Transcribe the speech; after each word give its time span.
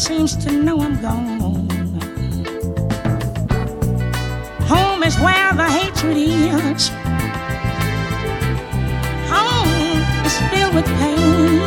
Seems 0.00 0.34
to 0.34 0.50
know 0.50 0.80
I'm 0.80 0.98
gone. 1.02 1.40
Home 4.72 5.02
is 5.02 5.18
where 5.18 5.52
the 5.52 5.68
hatred 5.68 6.16
is. 6.16 6.88
Home 9.28 10.00
is 10.24 10.36
filled 10.48 10.74
with 10.74 10.86
pain. 11.02 11.60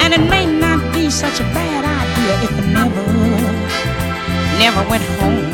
And 0.00 0.14
it 0.14 0.30
may 0.30 0.46
not 0.46 0.94
be 0.94 1.10
such 1.10 1.40
a 1.40 1.44
bad 1.58 1.82
idea 1.84 2.34
if 2.46 2.52
I 2.56 2.64
never, 2.78 3.04
never 4.60 4.88
went 4.88 5.02
home 5.18 5.51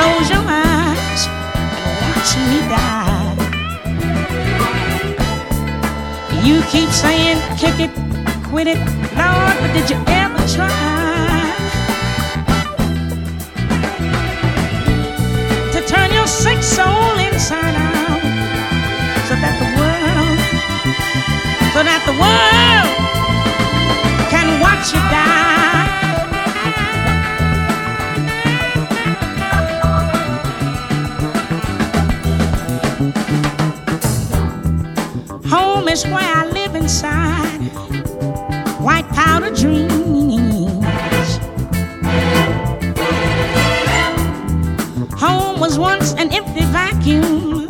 Close 0.00 0.30
your 0.30 0.44
eyes 0.46 1.26
and 1.28 1.98
watch 2.00 2.32
me 2.48 2.58
die. 2.72 3.36
You 6.42 6.62
keep 6.72 6.88
saying, 6.88 7.36
kick 7.58 7.78
it, 7.78 7.90
quit 8.48 8.66
it, 8.66 8.78
Lord, 9.20 9.56
but 9.60 9.70
did 9.74 9.90
you 9.90 9.98
ever 10.06 10.42
try 10.56 11.52
to 15.70 15.80
turn 15.86 16.14
your 16.14 16.26
sick 16.26 16.62
soul 16.62 17.18
inside 17.18 17.74
out 17.76 18.22
so 19.28 19.34
that 19.36 19.54
the 19.60 19.68
world, 19.78 20.40
so 21.74 21.82
that 21.84 22.02
the 22.08 22.16
world 22.24 22.88
can 24.30 24.60
watch 24.62 24.94
you 24.94 25.00
die? 25.10 25.59
Is 35.90 36.04
where 36.04 36.36
I 36.40 36.46
live 36.46 36.76
inside. 36.76 37.58
White 38.78 39.08
powder 39.08 39.52
dreams. 39.52 39.90
Home 45.14 45.58
was 45.58 45.80
once 45.80 46.12
an 46.12 46.32
empty 46.32 46.64
vacuum 46.66 47.66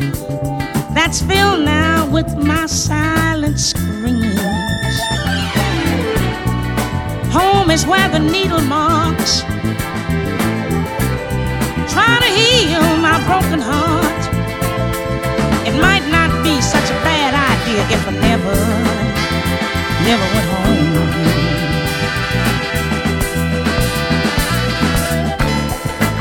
that's 0.93 1.21
filled 1.23 1.65
now 1.65 2.07
with 2.11 2.31
my 2.37 2.67
silent 2.67 3.59
screams. 3.59 4.39
Home 7.33 7.71
is 7.71 7.87
where 7.87 8.07
the 8.09 8.19
needle 8.19 8.61
marks 8.61 8.80
never, 18.43 18.57
never 20.03 20.27
went 20.33 20.47
home. 20.49 21.09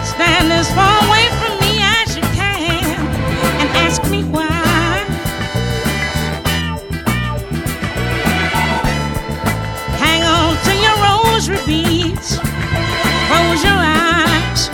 Stand 0.04 0.52
as 0.52 0.70
far 0.74 1.04
away 1.06 1.28
from 1.38 1.52
me 1.60 1.80
as 1.80 2.16
you 2.16 2.22
can 2.34 3.06
and 3.60 3.68
ask 3.86 4.02
me 4.10 4.22
why. 4.24 5.04
Hang 9.98 10.22
on 10.24 10.56
to 10.64 10.72
your 10.76 10.96
rosary 11.06 11.64
beads, 11.66 12.38
close 13.28 13.64
your 13.64 13.80
eyes, 13.80 14.68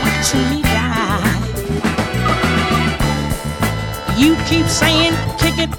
watch 0.00 0.34
me 0.50 0.62
die. 0.62 1.36
You 4.16 4.36
keep 4.46 4.66
saying, 4.66 5.14
kick 5.38 5.58
it, 5.58 5.70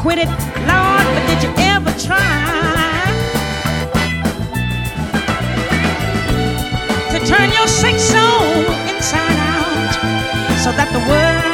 quit 0.00 0.18
it, 0.18 0.28
Lord, 0.70 1.06
but 1.14 1.24
did 1.30 1.40
you 1.44 1.52
ever 1.74 1.92
try 1.98 2.36
to 7.12 7.18
turn 7.26 7.48
your 7.58 7.66
sick 7.66 7.98
soul 7.98 8.64
inside 8.92 9.38
out 9.54 9.92
so 10.62 10.70
that 10.78 10.88
the 10.92 11.02
world, 11.10 11.47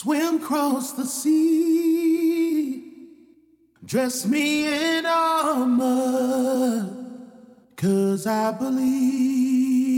swim 0.00 0.36
across 0.36 0.92
the 0.92 1.04
sea, 1.04 2.82
dress 3.84 4.24
me 4.24 4.96
in 4.96 5.04
armor, 5.04 6.88
cause 7.76 8.26
I 8.26 8.50
believe. 8.52 9.89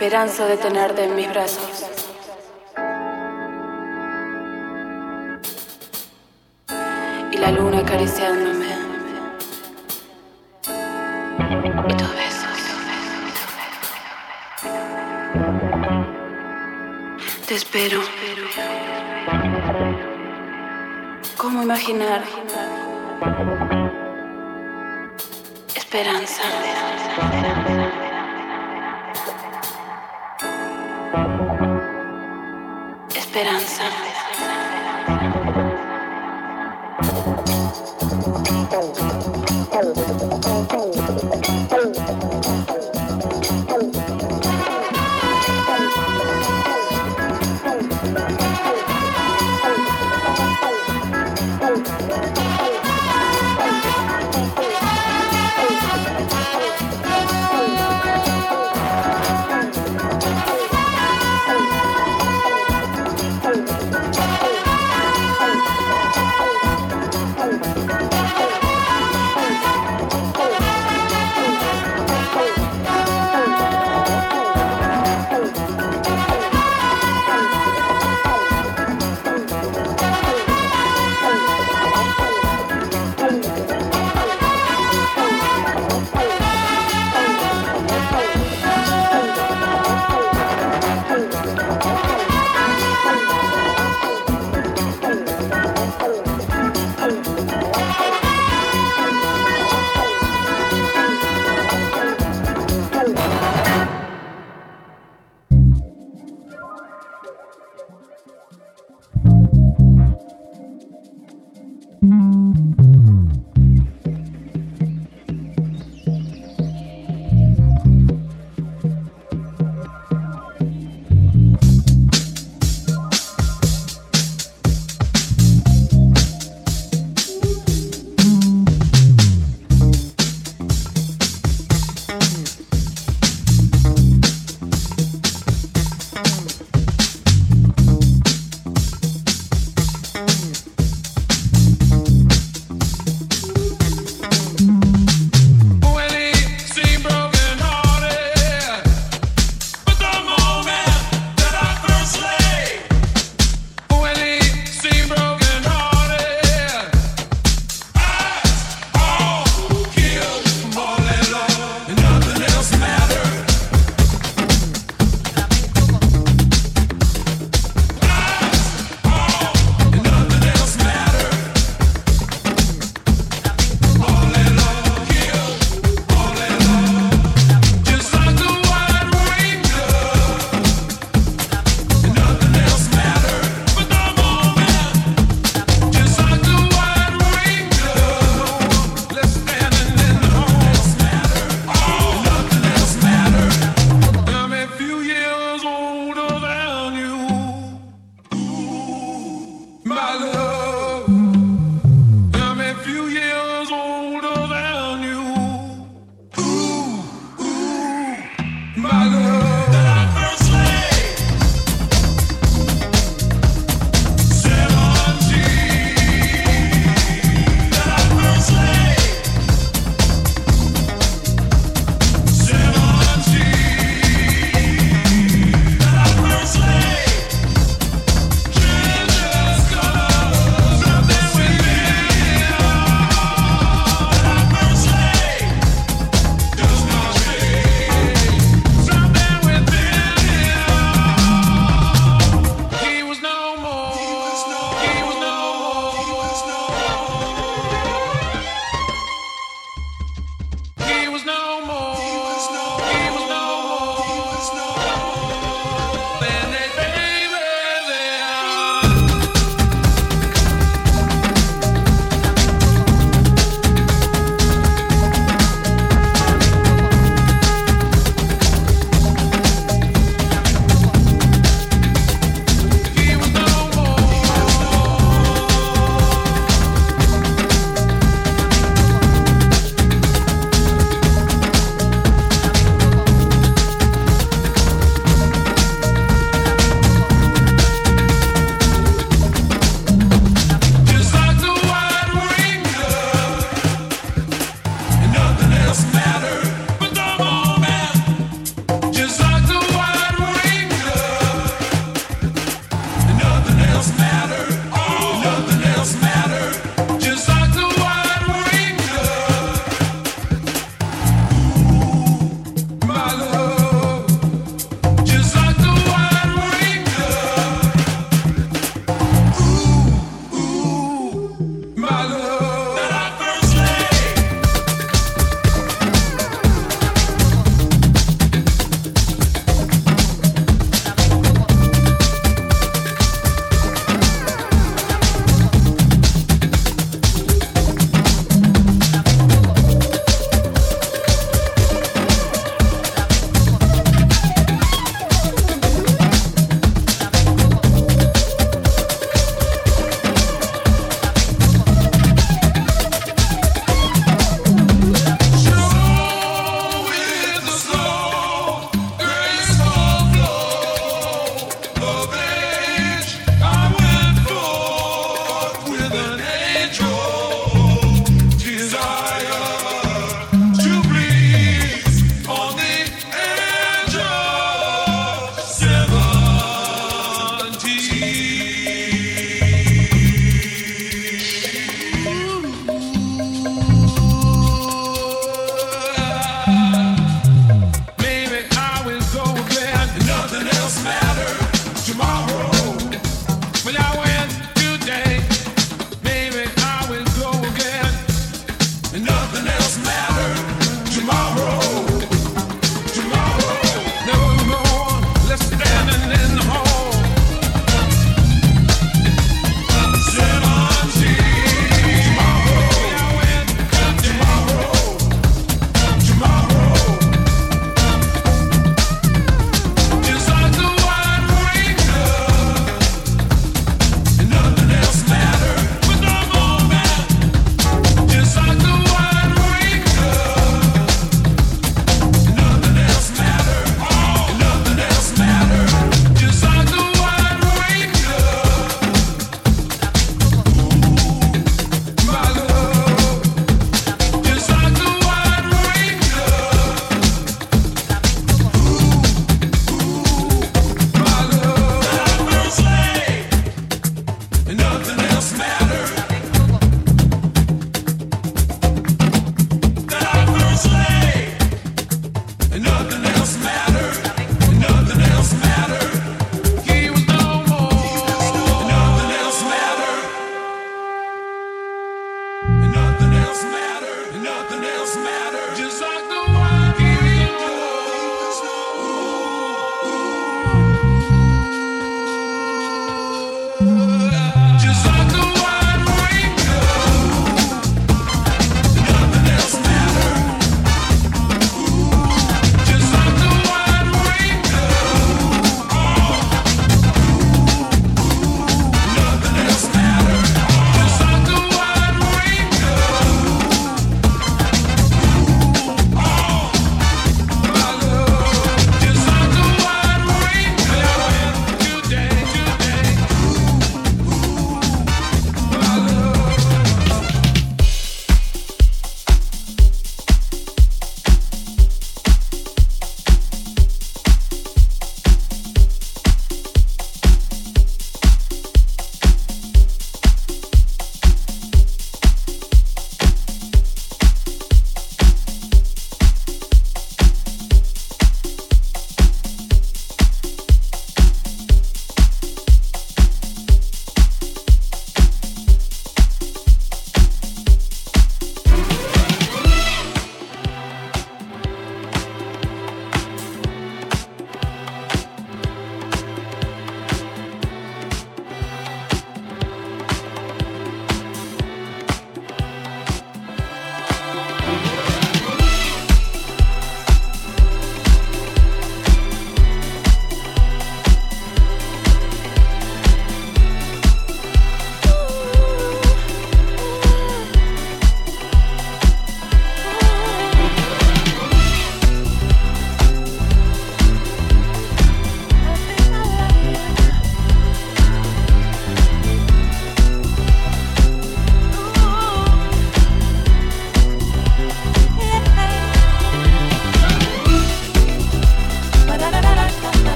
Esperanza 0.00 0.46
de 0.46 0.56
tenerte 0.56 1.02
en 1.02 1.16
mis 1.16 1.28
brazos. 1.28 1.84
Y 7.32 7.36
la 7.36 7.50
luna 7.50 7.80
acariciándome. 7.80 8.68
Y 11.88 11.94
tus 11.94 12.14
besos. 12.14 12.60
Te 17.48 17.54
espero. 17.56 18.00
¿Cómo 21.36 21.64
imaginar? 21.64 22.22
Esperanza. 25.74 26.44
esperanza. 33.38 34.08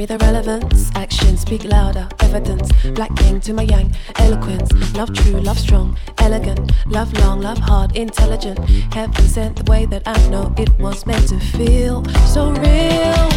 Me 0.00 0.06
the 0.06 0.18
relevance. 0.24 0.90
Actions 0.94 1.40
speak 1.40 1.64
louder, 1.64 2.08
evidence. 2.20 2.70
Black 2.94 3.14
king 3.16 3.38
to 3.40 3.52
my 3.52 3.64
yang, 3.64 3.94
eloquence. 4.16 4.72
Love 4.94 5.12
true, 5.12 5.38
love 5.40 5.58
strong, 5.58 5.94
elegant. 6.18 6.72
Love 6.86 7.12
long, 7.18 7.42
love 7.42 7.58
hard, 7.58 7.94
intelligent. 7.94 8.58
Heaven 8.94 9.28
sent 9.28 9.56
the 9.56 9.70
way 9.70 9.84
that 9.86 10.02
I 10.06 10.18
know 10.30 10.54
it 10.56 10.70
was 10.78 11.04
meant 11.04 11.28
to 11.28 11.38
feel 11.38 12.02
so 12.34 12.50
real. 12.64 13.28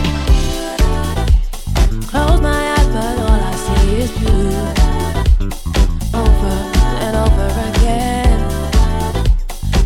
Close 2.11 2.39
my 2.49 2.61
eyes, 2.76 2.88
but 2.95 3.16
all 3.26 3.41
I 3.51 3.55
see 3.66 3.84
is 4.03 4.11
you. 4.24 4.38
Over 6.24 6.55
and 7.05 7.14
over 7.26 7.49
again. 7.72 8.39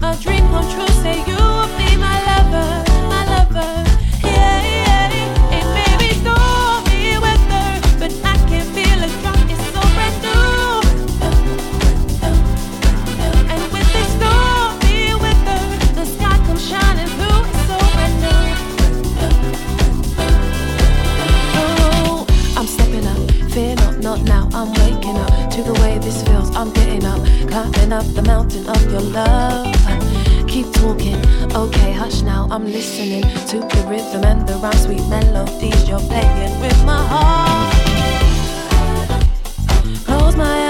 A 0.03 0.15
dream 0.21 0.45
come 0.51 0.67
true, 0.73 0.93
say 1.01 1.17
you 1.25 1.56
your 28.99 29.11
love. 29.11 29.65
Keep 30.47 30.71
talking, 30.73 31.19
okay, 31.53 31.91
hush 31.91 32.21
now. 32.21 32.47
I'm 32.49 32.65
listening 32.65 33.23
to 33.51 33.59
the 33.59 33.85
rhythm 33.87 34.23
and 34.23 34.47
the 34.47 34.55
rhyme, 34.55 34.73
sweet 34.73 35.05
melodies 35.07 35.87
you're 35.87 35.99
playing 35.99 36.59
with 36.61 36.85
my 36.85 37.03
heart. 37.11 37.73
Close 40.05 40.35
my 40.35 40.45
eyes, 40.45 40.66